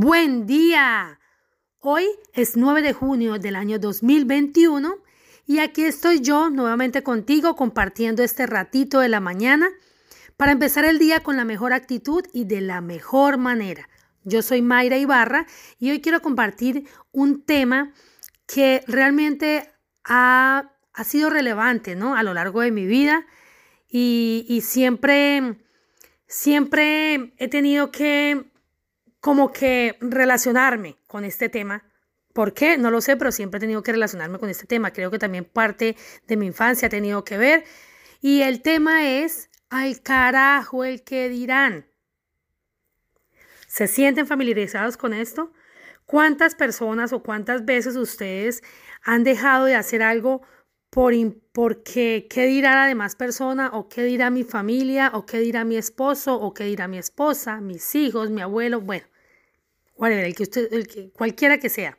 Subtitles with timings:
[0.00, 1.18] Buen día.
[1.80, 4.94] Hoy es 9 de junio del año 2021
[5.44, 9.68] y aquí estoy yo nuevamente contigo compartiendo este ratito de la mañana
[10.36, 13.88] para empezar el día con la mejor actitud y de la mejor manera.
[14.22, 15.48] Yo soy Mayra Ibarra
[15.80, 17.92] y hoy quiero compartir un tema
[18.46, 19.68] que realmente
[20.04, 22.14] ha, sido relevante ¿no?
[22.14, 23.26] a lo largo de mi vida
[23.88, 25.56] y, y siempre,
[26.28, 28.48] siempre he tenido que
[29.20, 31.84] como que relacionarme con este tema.
[32.32, 32.78] ¿Por qué?
[32.78, 34.92] No lo sé, pero siempre he tenido que relacionarme con este tema.
[34.92, 37.64] Creo que también parte de mi infancia ha tenido que ver.
[38.20, 41.86] Y el tema es, al carajo el que dirán.
[43.66, 45.52] ¿Se sienten familiarizados con esto?
[46.06, 48.62] ¿Cuántas personas o cuántas veces ustedes
[49.02, 50.42] han dejado de hacer algo
[50.90, 51.14] por,
[51.52, 55.76] porque qué dirá la demás persona o qué dirá mi familia o qué dirá mi
[55.76, 59.06] esposo o qué dirá mi esposa, mis hijos, mi abuelo, bueno,
[59.98, 61.98] el que usted, el que, cualquiera que sea.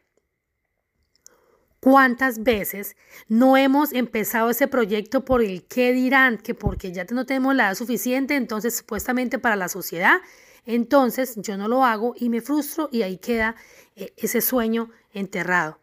[1.82, 2.98] ¿Cuántas veces
[3.30, 6.38] no hemos empezado ese proyecto por el qué dirán?
[6.38, 10.18] Que porque ya no tenemos la edad suficiente, entonces supuestamente para la sociedad,
[10.66, 13.56] entonces yo no lo hago y me frustro y ahí queda
[13.96, 15.80] eh, ese sueño enterrado.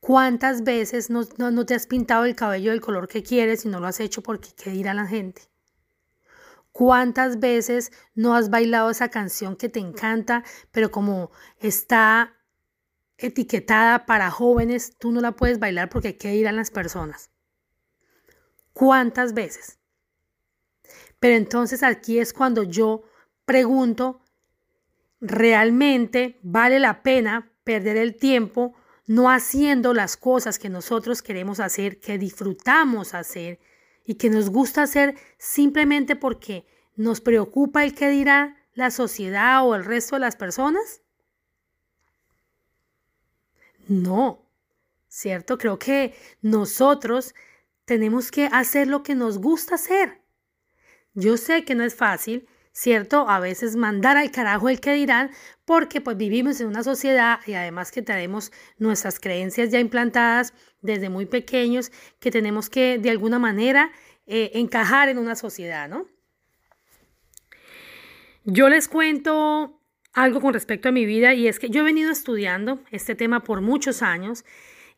[0.00, 3.80] ¿Cuántas veces no, no, te has pintado el cabello del color que quieres y no
[3.80, 5.42] lo has hecho porque qué dirá la gente?
[6.70, 12.36] ¿Cuántas veces no has bailado esa canción que te encanta, pero como está
[13.16, 17.30] etiquetada para jóvenes, tú no la puedes bailar porque qué dirán las personas?
[18.72, 19.80] ¿Cuántas veces?
[21.18, 23.02] Pero entonces aquí es cuando yo
[23.44, 24.20] pregunto,
[25.20, 28.74] ¿realmente vale la pena perder el tiempo
[29.08, 33.58] no haciendo las cosas que nosotros queremos hacer, que disfrutamos hacer
[34.04, 39.74] y que nos gusta hacer simplemente porque nos preocupa el que dirá la sociedad o
[39.74, 41.00] el resto de las personas?
[43.88, 44.46] No,
[45.08, 45.56] ¿cierto?
[45.56, 47.34] Creo que nosotros
[47.86, 50.20] tenemos que hacer lo que nos gusta hacer.
[51.14, 53.28] Yo sé que no es fácil, ¿cierto?
[53.28, 55.30] A veces mandar al carajo el que dirán,
[55.64, 61.08] porque pues vivimos en una sociedad y además que tenemos nuestras creencias ya implantadas desde
[61.08, 61.90] muy pequeños,
[62.20, 63.90] que tenemos que de alguna manera
[64.26, 66.06] eh, encajar en una sociedad, ¿no?
[68.44, 69.80] Yo les cuento
[70.12, 73.44] algo con respecto a mi vida y es que yo he venido estudiando este tema
[73.44, 74.44] por muchos años.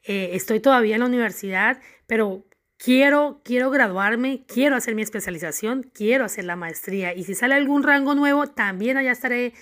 [0.05, 2.47] Eh, estoy todavía en la universidad, pero
[2.83, 7.15] quiero, quiero graduarme, quiero hacer mi especialización, quiero hacer la maestría.
[7.15, 9.53] Y si sale algún rango nuevo, también allá estaré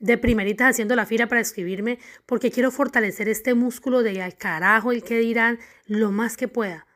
[0.00, 4.92] de primeritas haciendo la fila para escribirme, porque quiero fortalecer este músculo de al carajo
[4.92, 6.86] el que dirán lo más que pueda.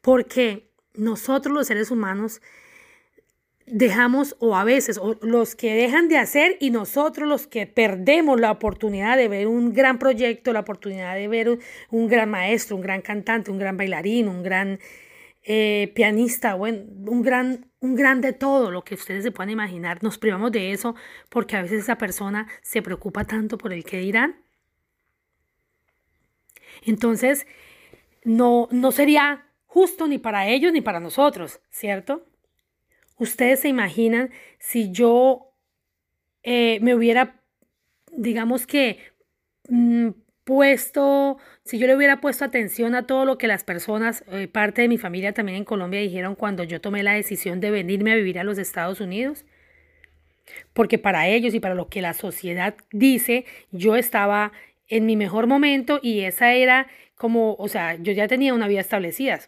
[0.00, 2.40] Porque nosotros los seres humanos
[3.70, 8.40] dejamos, o a veces, o los que dejan de hacer y nosotros los que perdemos
[8.40, 11.58] la oportunidad de ver un gran proyecto, la oportunidad de ver
[11.90, 14.78] un, gran maestro, un gran cantante, un gran bailarín, un gran
[15.44, 20.02] eh, pianista, bueno, un gran, un gran de todo lo que ustedes se puedan imaginar.
[20.02, 20.94] Nos privamos de eso
[21.28, 24.36] porque a veces esa persona se preocupa tanto por el que dirán.
[26.82, 27.46] Entonces,
[28.24, 32.27] no, no sería justo ni para ellos ni para nosotros, ¿cierto?
[33.18, 35.52] Ustedes se imaginan si yo
[36.42, 37.40] eh, me hubiera,
[38.12, 38.98] digamos que,
[39.68, 40.10] mm,
[40.44, 44.82] puesto, si yo le hubiera puesto atención a todo lo que las personas, eh, parte
[44.82, 48.16] de mi familia también en Colombia, dijeron cuando yo tomé la decisión de venirme a
[48.16, 49.44] vivir a los Estados Unidos.
[50.72, 54.52] Porque para ellos y para lo que la sociedad dice, yo estaba
[54.88, 58.80] en mi mejor momento y esa era como, o sea, yo ya tenía una vida
[58.80, 59.40] establecida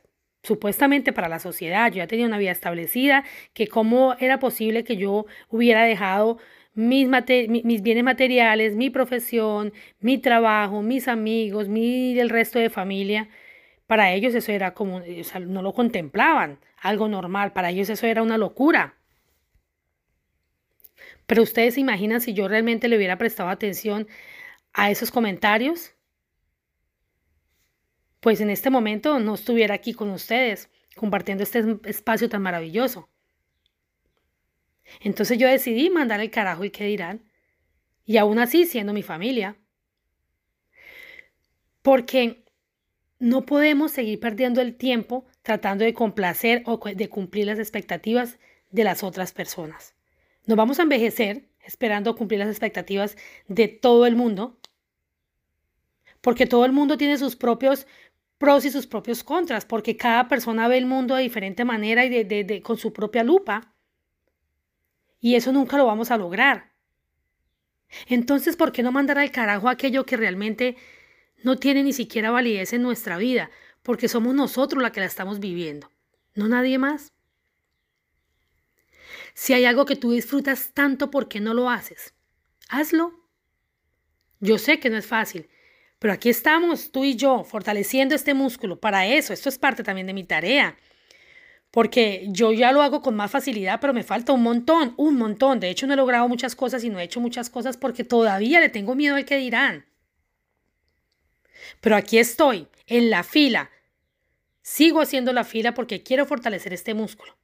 [0.43, 4.97] supuestamente para la sociedad, yo ya tenía una vida establecida, que cómo era posible que
[4.97, 6.39] yo hubiera dejado
[6.75, 13.28] mis, mis bienes materiales, mi profesión, mi trabajo, mis amigos, mi, el resto de familia.
[13.87, 15.03] Para ellos eso era como,
[15.47, 18.95] no lo contemplaban, algo normal, para ellos eso era una locura.
[21.27, 24.09] Pero ustedes se imaginan si yo realmente le hubiera prestado atención
[24.72, 25.95] a esos comentarios,
[28.21, 33.09] pues en este momento no estuviera aquí con ustedes compartiendo este espacio tan maravilloso.
[35.01, 37.22] Entonces yo decidí mandar el carajo y qué dirán,
[38.05, 39.57] y aún así siendo mi familia.
[41.83, 42.45] Porque
[43.19, 48.39] no podemos seguir perdiendo el tiempo tratando de complacer o de cumplir las expectativas
[48.71, 49.95] de las otras personas.
[50.47, 54.59] Nos vamos a envejecer esperando cumplir las expectativas de todo el mundo,
[56.21, 57.87] porque todo el mundo tiene sus propios
[58.41, 62.25] pros y sus propios contras, porque cada persona ve el mundo de diferente manera y
[62.25, 63.75] de, con su propia lupa.
[65.21, 66.72] Y eso nunca lo vamos a lograr.
[68.07, 70.78] Entonces, ¿por qué no mandar al carajo aquello que realmente
[71.45, 73.51] no tiene ni siquiera validez en nuestra vida?
[73.83, 75.93] Porque somos nosotros la que la estamos viviendo,
[76.34, 77.13] no nadie más.
[79.34, 82.15] Si hay algo que tú disfrutas tanto, ¿por qué no lo haces?
[82.71, 83.13] Hazlo.
[84.39, 85.51] Yo sé que no es fácil,
[86.00, 88.80] pero aquí estamos tú y yo fortaleciendo este músculo.
[88.80, 90.76] Para eso, esto es parte también de mi tarea.
[91.70, 95.60] Porque yo ya lo hago con más facilidad, pero me falta un montón, un montón.
[95.60, 98.60] De hecho, no he logrado muchas cosas y no he hecho muchas cosas porque todavía
[98.60, 99.84] le tengo miedo al que dirán.
[101.82, 103.70] Pero aquí estoy, en la fila.
[104.62, 107.36] Sigo haciendo la fila porque quiero fortalecer este músculo.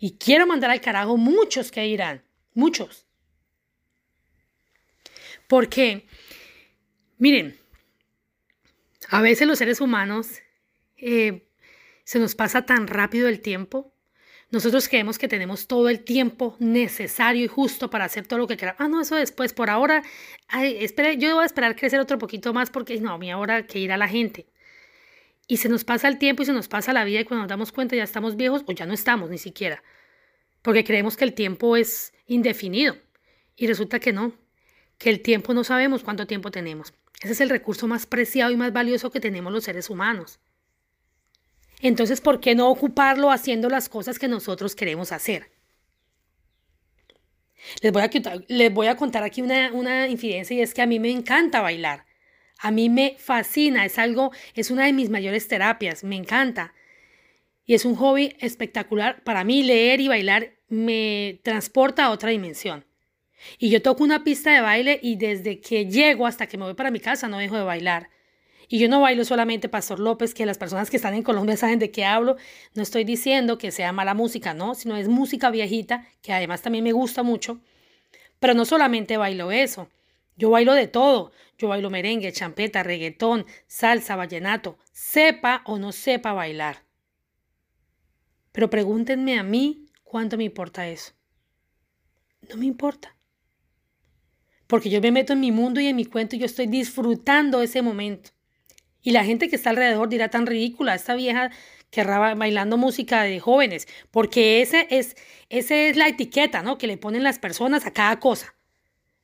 [0.00, 3.06] Y quiero mandar al carajo muchos que dirán, muchos.
[5.46, 6.06] Porque,
[7.24, 7.58] miren,
[9.08, 10.42] a veces los seres humanos
[10.98, 11.48] eh,
[12.04, 13.94] se nos pasa tan rápido el tiempo.
[14.50, 18.58] Nosotros creemos que tenemos todo el tiempo necesario y justo para hacer todo lo que
[18.58, 18.78] queramos.
[18.78, 20.02] Ah, no, eso después, por ahora,
[20.48, 23.78] ay, espere, yo voy a esperar crecer otro poquito más porque no, mi ahora que
[23.78, 24.44] ir a la gente.
[25.48, 27.48] Y se nos pasa el tiempo y se nos pasa la vida y cuando nos
[27.48, 29.82] damos cuenta ya estamos viejos o ya no estamos ni siquiera.
[30.60, 32.98] Porque creemos que el tiempo es indefinido.
[33.56, 34.34] Y resulta que no,
[34.98, 36.92] que el tiempo no sabemos cuánto tiempo tenemos.
[37.22, 40.40] Ese es el recurso más preciado y más valioso que tenemos los seres humanos.
[41.80, 45.50] Entonces, ¿por qué no ocuparlo haciendo las cosas que nosotros queremos hacer?
[47.82, 47.92] Les
[48.72, 52.06] voy a, contar aquí una, una infidencia y es que a mí me encanta bailar.
[52.58, 56.74] A mí me fascina, es algo, es una de mis mayores terapias, me encanta.
[57.66, 59.22] Y es un hobby espectacular.
[59.24, 62.84] Para mí leer y bailar me transporta a otra dimensión.
[63.58, 66.74] Y yo toco una pista de baile y desde que llego hasta que me voy
[66.74, 68.10] para mi casa no dejo de bailar.
[68.68, 71.78] Y yo no bailo solamente Pastor López, que las personas que están en Colombia saben
[71.78, 72.36] de qué hablo.
[72.74, 76.84] No estoy diciendo que sea mala música, no, sino es música viejita, que además también
[76.84, 77.60] me gusta mucho.
[78.40, 79.88] Pero no solamente bailo eso.
[80.36, 81.32] Yo bailo de todo.
[81.56, 86.82] Yo bailo merengue, champeta, reggaetón, salsa, vallenato, sepa o no sepa bailar.
[88.50, 91.12] Pero pregúntenme a mí cuánto me importa eso.
[92.48, 93.13] No me importa.
[94.66, 97.62] Porque yo me meto en mi mundo y en mi cuento y yo estoy disfrutando
[97.62, 98.30] ese momento.
[99.02, 101.50] Y la gente que está alrededor dirá tan ridícula, esta vieja
[101.90, 105.14] que bailando música de jóvenes, porque ese es,
[105.48, 106.76] ese es la etiqueta, ¿no?
[106.76, 108.54] Que le ponen las personas a cada cosa.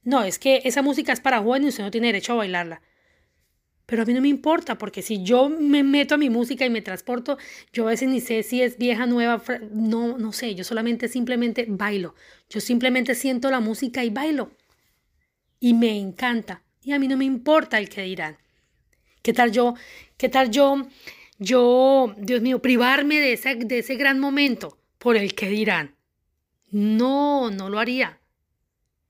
[0.04, 2.82] No, es que esa música es para jóvenes y usted no tiene derecho a bailarla.
[3.86, 6.70] Pero a mí no me importa, porque si yo me meto a mi música y
[6.70, 7.38] me transporto,
[7.72, 11.66] yo a veces ni sé si es vieja, nueva, no, no sé, yo solamente simplemente
[11.68, 12.14] bailo.
[12.48, 14.52] Yo simplemente siento la música y bailo.
[15.60, 16.62] Y me encanta.
[16.82, 18.38] Y a mí no me importa el que dirán.
[19.22, 19.74] ¿Qué tal yo,
[20.16, 20.88] qué tal yo,
[21.38, 25.94] yo, Dios mío, privarme de ese, de ese gran momento por el que dirán?
[26.70, 28.18] No, no lo haría.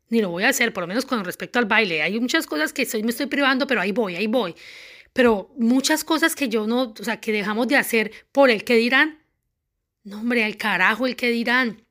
[0.08, 2.02] Ni lo voy a hacer, por lo menos con respecto al baile.
[2.02, 4.56] Hay muchas cosas que soy, me estoy privando, pero ahí voy, ahí voy.
[5.12, 8.74] Pero muchas cosas que yo no, o sea, que dejamos de hacer por el que
[8.74, 9.20] dirán.
[10.02, 11.84] No, hombre, al carajo el que dirán.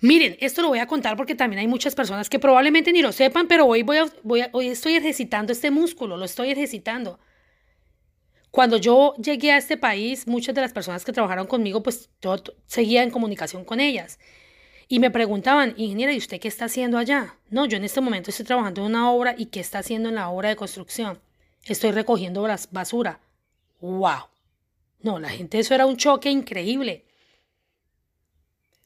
[0.00, 3.12] Miren, esto lo voy a contar porque también hay muchas personas que probablemente ni lo
[3.12, 7.18] sepan, pero hoy, voy voy hoy estoy ejercitando este músculo, lo estoy ejercitando.
[8.50, 12.36] Cuando yo llegué a este país, muchas de las personas que trabajaron conmigo, pues yo
[12.66, 14.18] seguía en comunicación con ellas.
[14.88, 17.38] Y me preguntaban, ingeniera, ¿y usted qué está haciendo allá?
[17.48, 20.16] No, yo en este momento estoy trabajando en una obra y ¿qué está haciendo en
[20.16, 21.18] la obra de construcción?
[21.64, 23.20] Estoy recogiendo basura.
[23.80, 24.26] ¡Wow!
[25.00, 27.06] No, la gente, eso era un choque increíble.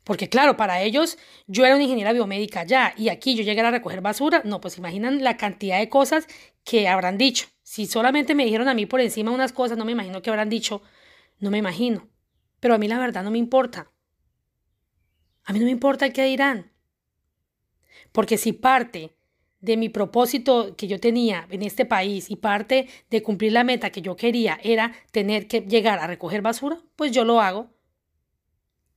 [0.06, 3.72] Porque claro, para ellos yo era una ingeniera biomédica ya y aquí yo llegué a
[3.72, 6.28] recoger basura, no, pues imaginan la cantidad de cosas
[6.62, 7.48] que habrán dicho.
[7.64, 10.48] Si solamente me dijeron a mí por encima unas cosas, no me imagino que habrán
[10.48, 10.80] dicho,
[11.40, 12.08] no me imagino.
[12.60, 13.90] Pero a mí la verdad no me importa.
[15.42, 16.70] A mí no me importa que dirán.
[18.12, 19.16] Porque si parte
[19.58, 23.90] de mi propósito que yo tenía en este país y parte de cumplir la meta
[23.90, 27.75] que yo quería era tener que llegar a recoger basura, pues yo lo hago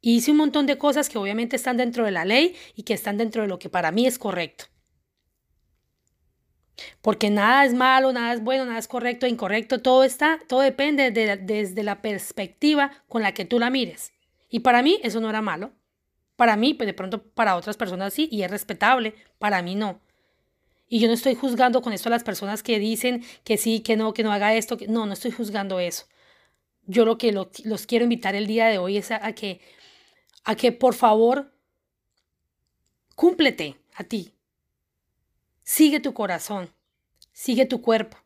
[0.01, 3.18] hice un montón de cosas que obviamente están dentro de la ley y que están
[3.18, 4.65] dentro de lo que para mí es correcto.
[7.01, 10.62] Porque nada es malo, nada es bueno, nada es correcto e incorrecto, todo está, todo
[10.62, 14.13] depende de, desde la perspectiva con la que tú la mires.
[14.50, 15.74] Y para mí eso no era malo.
[16.38, 20.00] Para mí, pues de pronto para otras personas sí, y es respetable, para mí no.
[20.88, 23.98] Y yo no estoy juzgando con esto a las personas que dicen que sí, que
[23.98, 26.06] no, que no haga esto, que no, no estoy juzgando eso.
[26.86, 29.60] Yo lo que los quiero invitar el día de hoy es a que
[30.43, 31.53] a que por favor
[33.15, 34.34] cúmplete a ti.
[35.63, 36.74] Sigue tu corazón,
[37.31, 38.17] sigue tu cuerpo,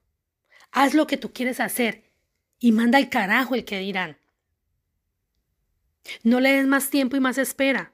[0.72, 2.04] haz lo que tú quieres hacer
[2.60, 4.18] y manda al carajo el que dirán.
[6.24, 7.94] No le des más tiempo y más espera.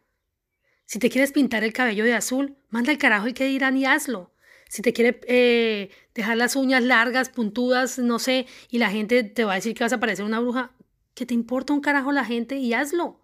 [0.85, 3.85] Si te quieres pintar el cabello de azul, manda el carajo el que dirán y
[3.85, 4.31] hazlo.
[4.67, 9.45] Si te quiere eh, dejar las uñas largas, puntudas, no sé, y la gente te
[9.45, 10.71] va a decir que vas a parecer una bruja,
[11.15, 13.18] que te importa un carajo la gente y hazlo.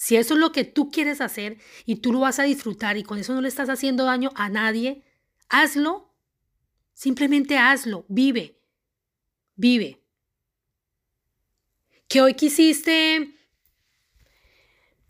[0.00, 3.02] Si eso es lo que tú quieres hacer y tú lo vas a disfrutar y
[3.02, 5.02] con eso no le estás haciendo daño a nadie,
[5.48, 6.14] hazlo.
[6.94, 8.60] Simplemente hazlo, vive,
[9.56, 10.00] vive.
[12.06, 13.34] Que hoy quisiste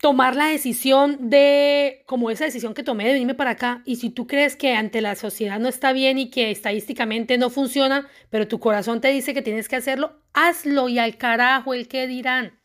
[0.01, 4.09] tomar la decisión de, como esa decisión que tomé de venirme para acá, y si
[4.09, 8.47] tú crees que ante la sociedad no está bien y que estadísticamente no funciona, pero
[8.47, 12.58] tu corazón te dice que tienes que hacerlo, hazlo y al carajo el que dirán.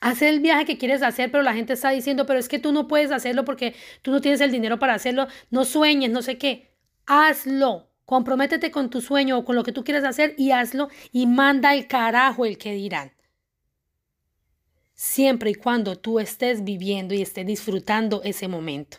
[0.00, 2.72] Haz el viaje que quieres hacer, pero la gente está diciendo, pero es que tú
[2.72, 6.38] no puedes hacerlo porque tú no tienes el dinero para hacerlo, no sueñes, no sé
[6.38, 6.70] qué.
[7.06, 7.88] Hazlo.
[8.04, 11.70] Comprométete con tu sueño o con lo que tú quieres hacer y hazlo y manda
[11.70, 13.12] al carajo el que dirán
[15.02, 18.98] siempre y cuando tú estés viviendo y estés disfrutando ese momento.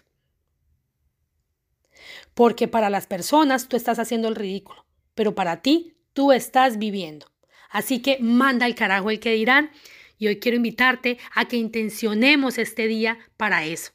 [2.34, 7.28] Porque para las personas tú estás haciendo el ridículo, pero para ti tú estás viviendo.
[7.70, 9.72] Así que manda al carajo el que dirán
[10.18, 13.92] y hoy quiero invitarte a que intencionemos este día para eso.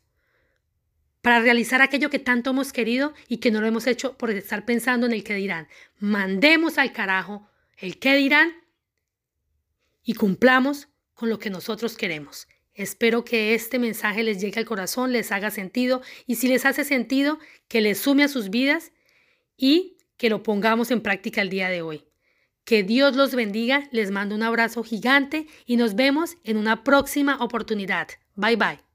[1.22, 4.64] Para realizar aquello que tanto hemos querido y que no lo hemos hecho por estar
[4.64, 5.68] pensando en el que dirán.
[5.98, 8.52] Mandemos al carajo el que dirán
[10.02, 12.48] y cumplamos con lo que nosotros queremos.
[12.74, 16.84] Espero que este mensaje les llegue al corazón, les haga sentido y si les hace
[16.84, 18.92] sentido, que les sume a sus vidas
[19.56, 22.07] y que lo pongamos en práctica el día de hoy.
[22.68, 27.38] Que Dios los bendiga, les mando un abrazo gigante y nos vemos en una próxima
[27.40, 28.08] oportunidad.
[28.36, 28.87] Bye bye.